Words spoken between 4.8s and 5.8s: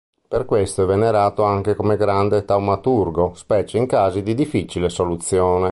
soluzione.